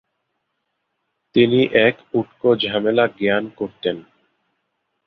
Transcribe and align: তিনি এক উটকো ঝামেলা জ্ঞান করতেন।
তিনি 1.35 1.59
এক 1.79 1.95
উটকো 2.13 2.49
ঝামেলা 2.55 3.05
জ্ঞান 3.17 3.43
করতেন। 3.49 3.97